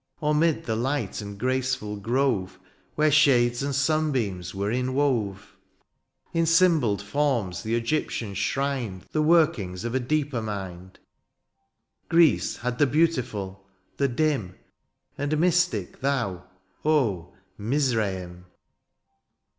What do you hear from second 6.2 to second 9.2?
38 DIONTSIUS, In symbolled forms the Egyptian shrined